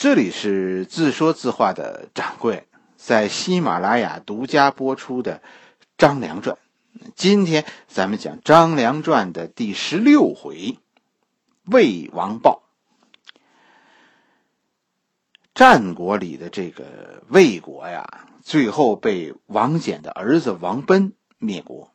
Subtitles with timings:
[0.00, 5.38] 这里是自说自话的掌柜在喜马拉雅独家播出的
[5.98, 6.56] 《张良传》。
[7.16, 10.78] 今天咱们讲《张良传》的第十六回
[11.66, 12.62] “魏王豹”。
[15.52, 21.92] 战国里的这个魏国呀，最后被王翦的儿子王贲灭国。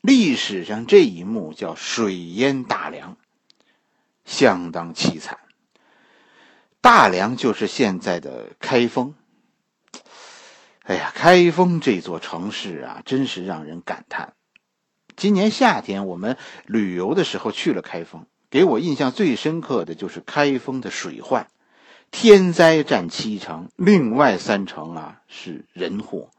[0.00, 3.16] 历史上这一幕叫“水淹大梁”，
[4.24, 5.40] 相当凄惨。
[6.82, 9.14] 大梁就是现在的开封。
[10.82, 14.34] 哎呀，开封这座城市啊，真是让人感叹。
[15.14, 21.46] 今年夏天我们旅游的时候去了开封，给我印象最深刻的就是开封的水患，
[22.10, 26.30] 天灾占七成，另外三成啊是人祸。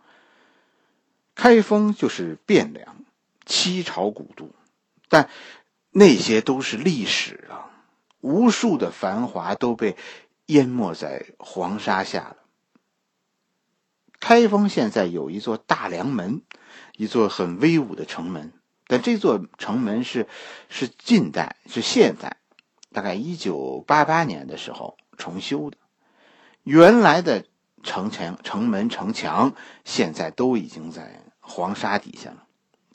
[1.36, 2.98] 开封就是汴梁，
[3.46, 4.50] 七朝古都，
[5.08, 5.30] 但
[5.90, 7.70] 那些都是历史了，
[8.20, 9.96] 无数的繁华都被。
[10.54, 12.38] 淹没在黄沙下了。
[14.20, 16.44] 开封现在有一座大梁门，
[16.96, 18.54] 一座很威武的城门，
[18.88, 20.28] 但这座城门是
[20.70, 22.38] 是近代，是现代，
[22.92, 25.78] 大概一九八八年的时候重修的。
[26.62, 27.46] 原来的
[27.82, 32.46] 城墙、城门、城墙现在都已经在黄沙底下了。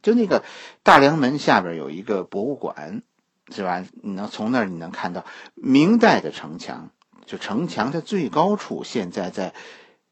[0.00, 0.44] 就那个
[0.84, 3.02] 大梁门下边有一个博物馆，
[3.50, 3.84] 是吧？
[4.02, 6.90] 你能从那儿你能看到明代的城墙。
[7.28, 9.52] 就城墙的最高处，现在在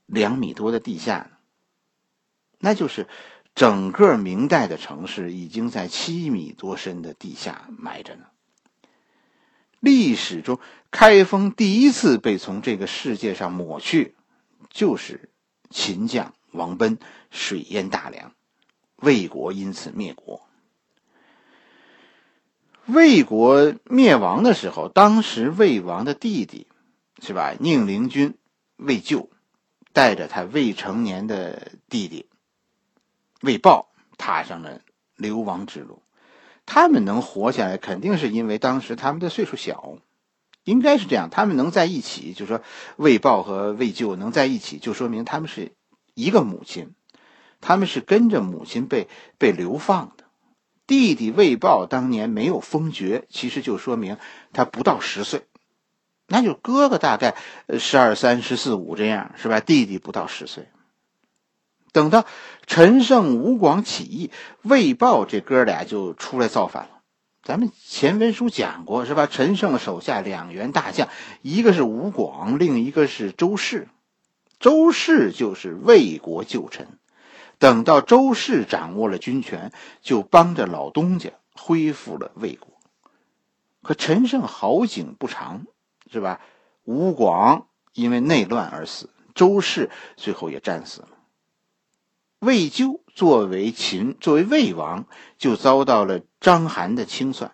[0.04, 1.30] 两米多的地下，
[2.58, 3.08] 那就是
[3.54, 8.26] 整个明代的城市已经在七米多深的地下埋着呢。
[9.80, 14.14] 历史中，开封第一次被从这个世界上抹去，
[14.68, 15.30] 就是
[15.70, 16.98] 秦将王贲
[17.30, 18.34] 水淹大梁，
[18.96, 20.42] 魏国因此灭国。
[22.84, 26.66] 魏国灭亡的时候，当时魏王的弟弟。
[27.22, 27.54] 是吧？
[27.58, 28.34] 宁陵君
[28.76, 29.30] 魏咎
[29.92, 32.26] 带着他未成年的弟弟
[33.40, 34.80] 魏豹踏上了
[35.16, 36.02] 流亡之路。
[36.66, 39.98] 他们能活下来，肯定是因为当时他们的岁数小，
[40.64, 41.30] 应该是这样。
[41.30, 42.60] 他们能在一起，就说
[42.96, 45.72] 魏豹和魏咎能在一起，就说明他们是
[46.14, 46.94] 一个母亲，
[47.60, 50.24] 他们是跟着母亲被被流放的。
[50.88, 54.18] 弟弟魏豹当年没有封爵，其实就说明
[54.52, 55.46] 他不到十岁。
[56.28, 57.36] 那就哥哥大概
[57.78, 59.60] 十二三、十四五这样是吧？
[59.60, 60.68] 弟弟不到十岁。
[61.92, 62.26] 等到
[62.66, 64.30] 陈胜、吴广起义，
[64.62, 66.90] 魏豹这哥俩就出来造反了。
[67.42, 69.26] 咱们前文书讲过是吧？
[69.26, 71.08] 陈胜手下两员大将，
[71.42, 73.88] 一个是吴广，另一个是周氏。
[74.58, 76.98] 周氏就是魏国旧臣。
[77.58, 79.72] 等到周氏掌握了军权，
[80.02, 82.68] 就帮着老东家恢复了魏国。
[83.82, 85.66] 可陈胜好景不长。
[86.10, 86.40] 是吧？
[86.84, 91.08] 吴广因为内乱而死，周氏最后也战死了。
[92.38, 95.06] 魏咎作为秦作为魏王，
[95.38, 97.52] 就遭到了章邯的清算，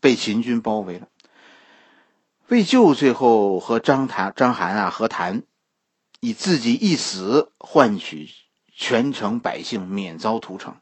[0.00, 1.08] 被秦军包围了。
[2.48, 5.44] 魏咎最后和章谈章邯啊和谈，
[6.20, 8.28] 以自己一死换取
[8.74, 10.76] 全城百姓免遭屠城。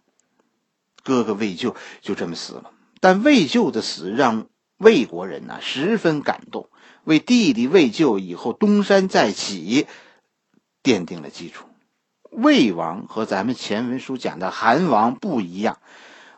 [1.04, 6.68] 哥哥魏咎就这么死了，但魏咎的死让魏国人呢十分感动。
[7.10, 9.88] 为弟弟魏咎以后东山再起
[10.80, 11.66] 奠定了基础。
[12.30, 15.80] 魏王和咱们前文书讲的韩王不一样，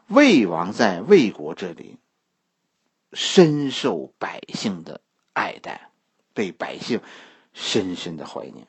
[0.06, 1.98] 魏王在魏国这里
[3.12, 5.02] 深受百姓的
[5.34, 5.90] 爱戴，
[6.32, 7.02] 被百姓
[7.52, 8.66] 深深的怀念。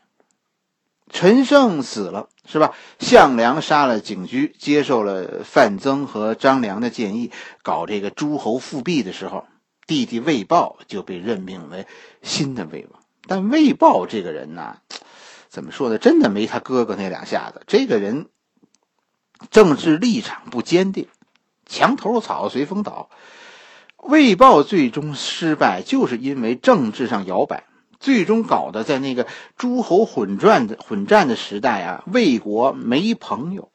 [1.09, 2.75] 陈胜死了，是吧？
[2.99, 7.31] 项梁杀了景驹，接受了范增和张良的建议，
[7.61, 9.45] 搞这个诸侯复辟的时候。
[9.85, 11.85] 弟弟魏豹就被任命为
[12.21, 14.77] 新的魏王，但魏豹这个人呢，
[15.49, 15.97] 怎么说呢？
[15.97, 17.61] 真的没他哥哥那两下子。
[17.67, 18.29] 这个人
[19.51, 21.07] 政治立场不坚定，
[21.65, 23.09] 墙头草随风倒。
[23.97, 27.65] 魏豹最终失败，就是因为政治上摇摆，
[27.99, 33.71] 最终搞得在那个诸侯混战的混战的时代啊，魏国没朋友，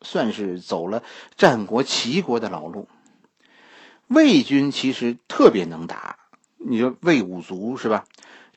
[0.00, 1.02] 算是走了
[1.36, 2.88] 战国齐国的老路。
[4.12, 6.18] 魏军其实特别能打，
[6.58, 8.04] 你说魏武卒是吧？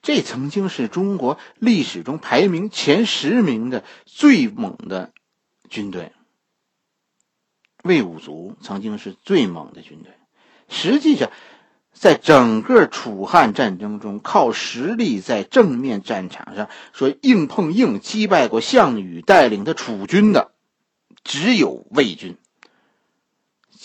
[0.01, 5.11] 这曾经是中国历史中排名前十名的最猛的
[5.69, 6.11] 军队。
[7.83, 10.11] 魏武卒曾经是最猛的军队，
[10.67, 11.31] 实际上，
[11.93, 20.51] 在整个楚汉战争中，靠实力在正面战场上说硬碰硬击败过项羽带领的楚军的，
[21.23, 22.37] 只有魏军。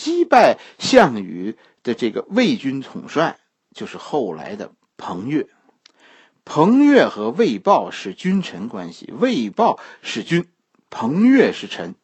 [0.00, 3.36] 击败项羽的这个魏军统帅
[3.74, 5.46] 就是后来的彭越。
[6.46, 10.48] 彭越和魏豹是君臣关系，魏豹是君，
[10.88, 11.94] 彭越是臣，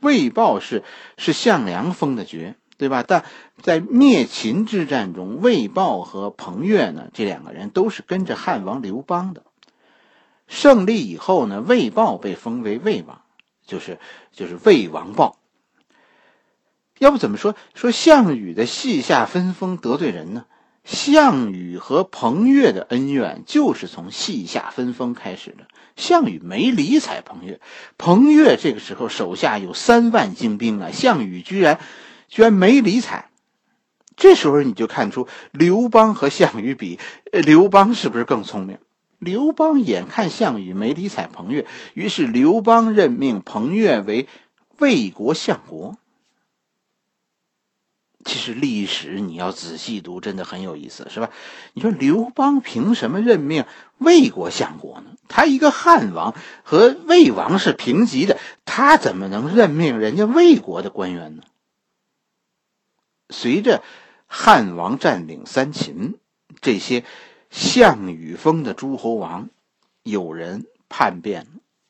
[0.00, 0.84] 魏豹是
[1.18, 3.02] 是项梁封的爵，对吧？
[3.02, 3.24] 但
[3.60, 9.42] 在灭秦之战中，魏豹和彭越呢，这两个人都是跟着汉王刘邦的。
[10.46, 13.22] 胜利以后呢，魏豹被封为魏王，
[13.66, 13.98] 就是
[14.30, 15.36] 就是魏王豹。
[16.98, 20.46] 要不怎么说说项羽的系下分封得罪人呢？
[20.84, 25.66] 项羽和彭越的恩怨就是从系下分封开始的。
[25.96, 27.60] 项羽没理睬彭越，
[27.98, 31.80] 彭越这个时候手下有三万精兵啊，项羽居然
[32.28, 33.30] 居然没理睬。
[34.16, 36.98] 这时候你就看出刘邦和项羽比，
[37.32, 38.78] 刘邦是不是更聪明？
[39.18, 44.28] 刘邦眼看项羽没理睬彭越，于是刘邦任命彭越为
[44.78, 45.96] 魏国相国。
[48.26, 51.30] 其实历史你要仔细读，真的很有意思，是吧？
[51.72, 53.64] 你说刘邦凭什么任命
[53.98, 55.12] 魏国相国呢？
[55.28, 56.34] 他一个汉王
[56.64, 61.44] 和魏王是平级的，他怎么能任命人家魏国的官员呢？
[63.30, 63.82] 随着
[64.26, 66.18] 汉王占领三秦，
[66.60, 67.04] 这些
[67.50, 69.48] 项羽封的诸侯王，
[70.02, 71.46] 有人叛变，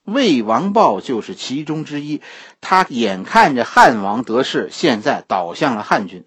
[0.06, 2.22] 魏王豹就是其中之一。
[2.60, 6.24] 他眼看着汉王得势，现在倒向了汉军，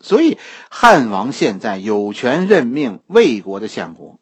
[0.00, 0.38] 所以
[0.70, 4.18] 汉王现在有权任命魏国的相国。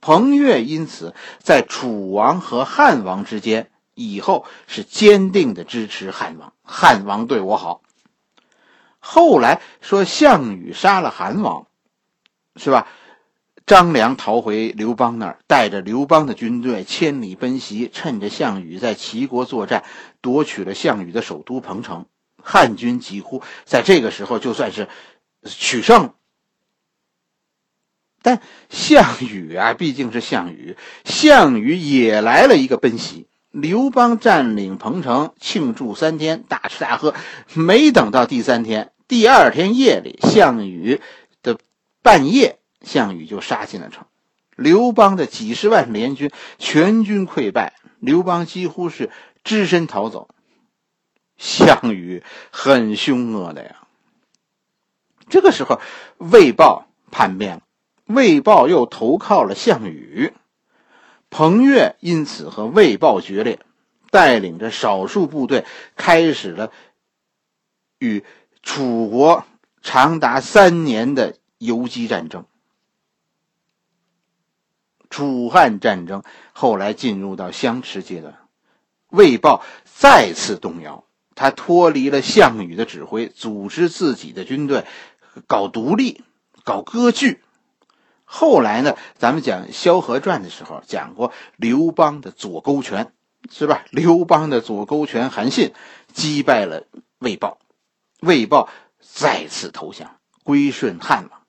[0.00, 6.52] 彭越因此在楚王和汉王之间，以后是坚定的支持汉王。
[6.62, 7.82] 汉王对我好。
[8.98, 11.66] 后来说项羽杀了韩王，
[12.56, 12.86] 是吧？
[13.70, 19.84] 张良逃回刘邦那儿，带着刘邦的军队千里奔袭，趁着项羽在齐国作战，
[20.20, 22.06] 夺取了项羽的首都彭城。
[22.42, 24.88] 汉军几乎在这个时候就算是
[25.44, 26.14] 取胜。
[28.22, 33.28] 但项羽啊，毕竟是项羽，项羽也来了一个奔袭。
[33.52, 37.14] 刘邦占领彭城，庆祝三天，大吃大喝。
[37.54, 41.00] 没等到第三天，第二天夜里，项羽
[41.44, 41.56] 的
[42.02, 42.56] 半夜。
[42.82, 44.06] 项羽就杀进了城，
[44.56, 49.10] 刘邦的几十万联军全军溃败，刘邦几乎是
[49.44, 50.28] 只身逃走。
[51.36, 53.76] 项羽很凶恶的呀。
[55.28, 55.80] 这个时候，
[56.18, 57.62] 魏豹叛变了，
[58.06, 60.32] 魏豹又投靠了项羽，
[61.30, 63.60] 彭越因此和魏豹决裂，
[64.10, 65.64] 带领着少数部队
[65.96, 66.72] 开始了
[67.98, 68.24] 与
[68.62, 69.44] 楚国
[69.82, 72.44] 长达三年的游击战争。
[75.10, 76.22] 楚汉战争
[76.52, 78.38] 后来进入到相持阶段，
[79.08, 81.04] 魏豹再次动摇，
[81.34, 84.86] 他脱离了项羽的指挥，组织自己的军队，
[85.46, 86.22] 搞独立，
[86.64, 87.42] 搞割据。
[88.24, 93.12] 后来呢，咱们讲《萧何传》的时候讲过刘邦的左勾拳，
[93.50, 93.84] 是吧？
[93.90, 95.74] 刘邦的左勾拳韩信
[96.12, 96.84] 击败了
[97.18, 97.58] 魏豹，
[98.20, 98.68] 魏豹
[99.00, 101.39] 再次投降，归顺汉王。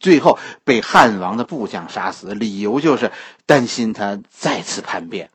[0.00, 3.12] 最后被汉王的部将杀死，理由就是
[3.46, 5.30] 担心他再次叛变。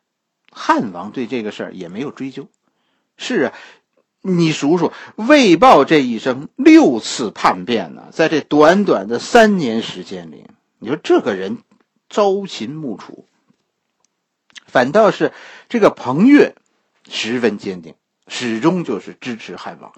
[0.52, 2.48] 汉王对这个事儿也没有追究。
[3.18, 3.54] 是啊，
[4.22, 10.48] 你数数魏豹这一生六次叛变呢，在这短短的三年时间里，
[10.80, 11.58] 你说这个人
[12.10, 13.28] 朝秦暮楚，
[14.66, 15.32] 反倒是
[15.68, 16.56] 这个彭越
[17.10, 17.96] 十分坚定，
[18.28, 19.92] 始终就是支持汉王，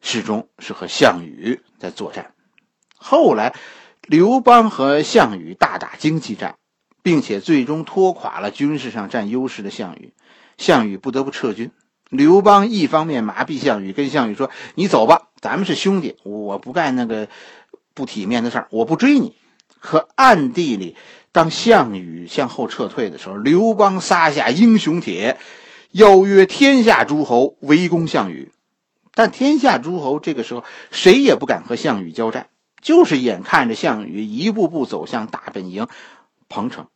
[0.00, 2.34] 始终是和项羽在作战。
[3.02, 3.54] 后来，
[4.06, 6.54] 刘邦和项羽大打经济战，
[7.02, 10.12] 并且最终拖垮了军事上占优势的项羽，
[10.56, 11.72] 项羽不得不撤军。
[12.08, 17.28] 刘邦一方面麻痹项羽，跟项羽说：“你走吧，咱们是兄弟，我不干那个
[17.94, 19.34] 不体面的事儿，我不追你。”
[19.80, 20.94] 可暗地里，
[21.32, 25.38] 当项羽向后撤退的时候，刘邦撒下英雄帖，
[25.90, 28.52] 邀约天下诸侯围攻项羽。
[29.14, 32.46] 但天下诸侯这个时候谁也不敢和项羽交战。
[32.82, 35.86] 就是眼看着项羽一步步走向大本营
[36.48, 36.88] 彭城，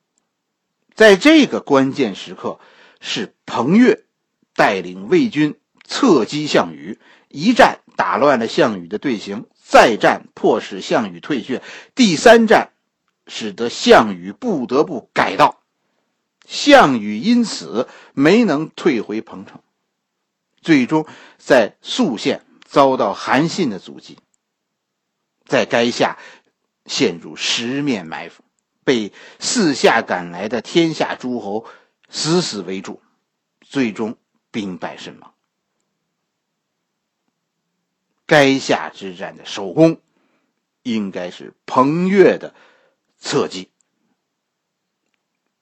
[0.94, 2.58] 在这个关键时刻，
[3.00, 4.04] 是彭越
[4.54, 11.62] 带领魏军侧击项羽，一战打乱了项羽的队形，再战迫使项羽退却，
[11.94, 12.72] 第三战
[13.26, 15.62] 使得项羽不得不改道，
[16.46, 19.60] 项羽因此没能退回彭城，
[20.60, 21.06] 最终
[21.38, 24.18] 在宿县遭到韩信的阻击。
[25.46, 26.18] 在垓下
[26.84, 28.44] 陷入十面埋伏，
[28.84, 31.66] 被四下赶来的天下诸侯
[32.08, 33.00] 死死围住，
[33.60, 34.16] 最终
[34.50, 35.32] 兵败身亡。
[38.26, 40.00] 垓下之战的首功，
[40.82, 42.54] 应该是彭越的
[43.18, 43.70] 侧击。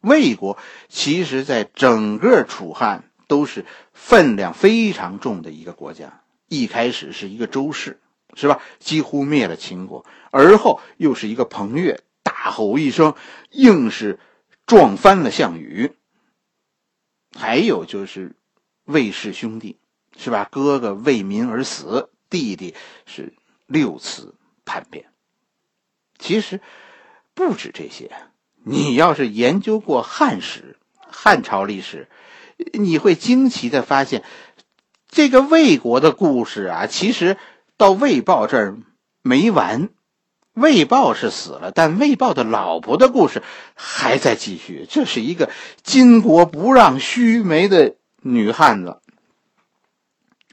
[0.01, 6.23] 魏国其实在整个楚汉都是分量非常重的一个国家。
[6.49, 8.01] 一开始是一个周氏，
[8.37, 8.61] 是吧？
[8.79, 13.15] 几乎灭了秦国，而后又是一个彭越，大吼一声，
[13.51, 14.19] 硬是
[14.67, 15.93] 撞翻了项羽。
[17.37, 18.37] 还有就是
[18.85, 19.79] 魏氏兄弟，
[20.17, 20.49] 是吧？
[20.51, 22.75] 哥哥为民而死，弟弟
[23.07, 23.35] 是
[23.67, 25.07] 六次叛变。
[26.19, 26.61] 其实
[27.35, 28.11] 不止这些，
[28.63, 32.09] 你要是研究过汉史、汉朝历史，
[32.73, 34.23] 你会惊奇的发现，
[35.09, 37.37] 这个魏国的故事啊，其实
[37.77, 38.77] 到魏豹这儿
[39.23, 39.91] 没完。
[40.53, 43.43] 魏豹是死了，但魏豹的老婆的故事
[43.75, 44.87] 还在继续。
[44.89, 45.51] 这是一个
[45.85, 49.01] 巾帼不让须眉的女汉子。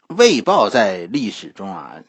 [0.08, 2.02] 魏豹在历史中啊，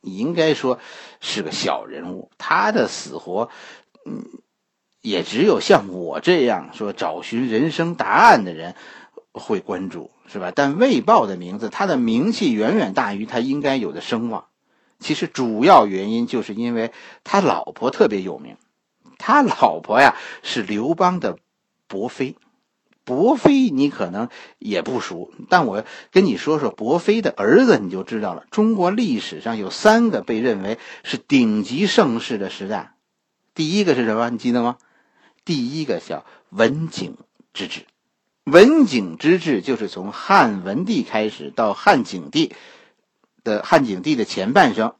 [0.00, 0.80] 应该说
[1.20, 2.28] 是个小人物。
[2.38, 3.50] 他的死活，
[4.04, 4.24] 嗯，
[5.00, 8.74] 也只有像我这样说找寻人生答案的人
[9.32, 10.52] 会关注，是吧？
[10.54, 14.46] 但魏豹的名字，他的名气远远大于他应该有的声望。
[14.98, 16.92] 其实主要原因就是因为
[17.22, 18.56] 他老婆特别有名，
[19.16, 21.38] 他老婆呀是刘邦的
[21.86, 22.36] 伯妃。
[23.04, 25.82] 伯妃你可能也不熟，但我
[26.12, 28.44] 跟你说说伯妃的儿子，你就知道了。
[28.50, 32.92] 中国历史上有三个被认为是顶级盛世的时代，
[33.54, 34.28] 第一个是什么？
[34.28, 34.76] 你记得吗？
[35.46, 37.16] 第一个叫文景
[37.54, 37.86] 之治。
[38.50, 42.54] 文景之治就是从汉文帝开始到汉景帝。
[43.44, 44.96] 的汉景帝的前半生，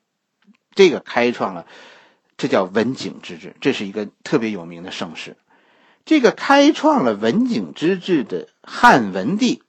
[0.75, 1.67] 这个开创了，
[2.39, 5.37] 这叫文景之治，这是一个特别有名的盛世。
[6.07, 9.63] 这个开创了文景之治的汉文帝，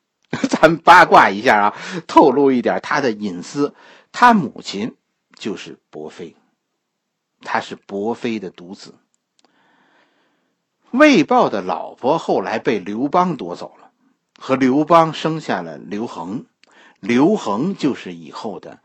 [0.49, 3.75] 咱们八卦一下啊，透露一点他的隐私。
[4.13, 4.95] 他母亲
[5.37, 6.37] 就是伯妃，
[7.41, 8.95] 他是伯妃的独子。
[10.91, 13.91] 魏豹的老婆后来被刘邦夺走了，
[14.39, 16.45] 和刘邦生下了刘恒。
[16.99, 18.79] 刘恒就是以后的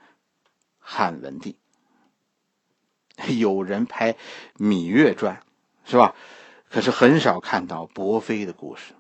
[0.78, 1.56] 汉文帝。
[3.28, 4.12] 有人拍
[4.58, 5.40] 《芈月传》，
[5.90, 6.14] 是吧？
[6.68, 8.94] 可是很少看到伯妃的故事。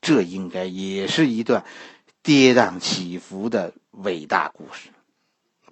[0.00, 1.64] 这应该也是一段
[2.22, 4.90] 跌宕起伏的伟大故事。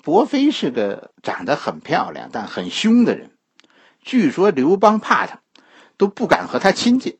[0.02, 3.32] 伯妃是个长得很漂亮但很凶的人，
[4.00, 5.40] 据说刘邦怕她，
[5.98, 7.18] 都不敢和他亲近，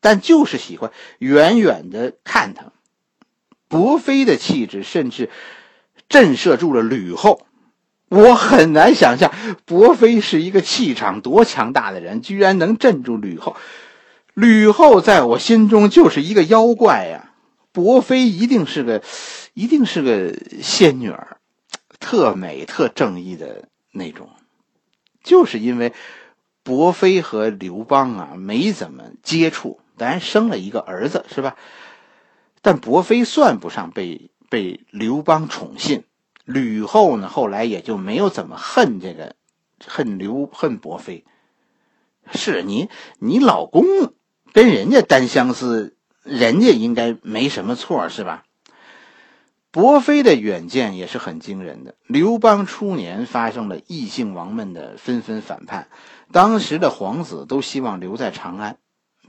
[0.00, 2.72] 但就是喜欢远远的看他。
[3.66, 5.30] 伯妃的气质甚至
[6.08, 7.46] 震慑住了吕后，
[8.10, 9.32] 我很难想象
[9.64, 13.56] 伯妃是一个气场多强大的人，居然能镇住吕后。
[14.34, 17.32] 吕后在我心中就是一个妖怪呀，
[17.72, 19.02] 伯妃一定是个，
[19.54, 21.38] 一定是个仙女儿，
[21.98, 24.28] 特美、特正义的那种。
[25.22, 25.92] 就是因为
[26.62, 31.56] 伯妃和刘邦啊没怎么接触，当然生了一个儿子，是吧？
[32.60, 36.04] 但伯妃算不上被被刘邦宠信，
[36.44, 39.34] 吕后呢后来也就没有怎么恨这个，
[39.84, 41.24] 恨刘恨伯妃。
[42.32, 42.88] 是你
[43.18, 43.84] 你老公
[44.52, 48.44] 跟人家单相思，人家应该没什么错是吧？
[49.72, 51.94] 伯妃的远见也是很惊人的。
[52.06, 55.88] 刘邦初年发生了异姓王们的纷纷反叛，
[56.30, 58.76] 当时的皇子都希望留在长安。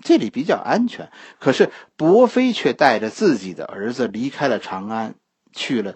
[0.01, 1.09] 这里比较安全，
[1.39, 5.15] 可是伯妃却带着自己的儿子离开了长安，
[5.53, 5.95] 去了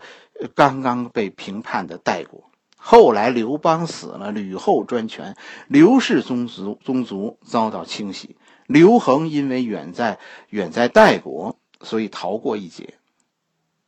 [0.56, 2.50] 刚刚被平叛的代国。
[2.77, 5.36] 后来刘邦死了，吕后专权，
[5.68, 8.38] 刘氏宗族宗族遭到清洗。
[8.66, 12.94] 刘恒因为远在远在代国，所以逃过一劫。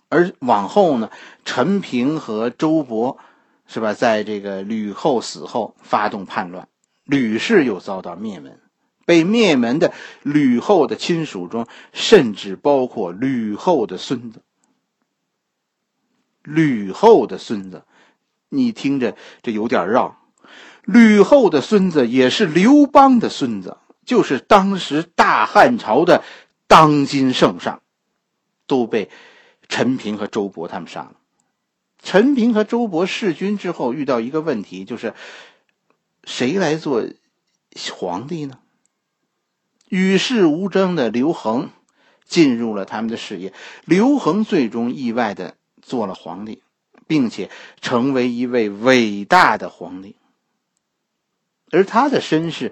[0.10, 1.10] 而往后呢，
[1.46, 3.18] 陈平和周勃，
[3.68, 3.94] 是吧？
[3.94, 6.68] 在这个吕后死后发动叛乱，
[7.06, 8.60] 吕氏又遭到灭门。
[9.06, 14.42] 被灭门的吕后的亲属中，甚至包括吕后的孙子。
[16.44, 17.86] 吕后的孙子，
[18.50, 20.18] 你听着，这有点绕。
[20.84, 26.24] 吕后的孙子也是刘邦的孙子，就是当时大汉朝的
[26.68, 27.82] 当今圣上，
[28.68, 29.10] 都被
[29.70, 31.14] 陈平和周勃他们杀了。
[32.02, 35.14] 陈平和周勃弑君之后，遇到一个问题，就是
[36.26, 37.06] 谁来做
[37.94, 38.60] 皇帝呢？
[39.88, 41.70] 与世无争的刘恒
[42.26, 43.54] 进入了他们的视野。
[43.86, 46.62] 刘恒最终意外的做了皇帝，
[47.08, 47.50] 并且
[47.82, 50.16] 成为一位伟大的皇帝。
[51.72, 52.72] 而他的身世，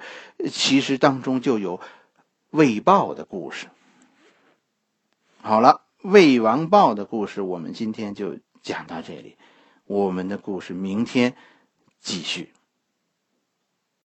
[0.51, 1.79] 其实当中就有
[2.51, 3.67] 魏豹的故事。
[5.41, 9.37] 好了，魏王豹的故事，我们今天就讲到这里。
[9.85, 11.35] 我们的故事明天
[11.99, 12.53] 继续。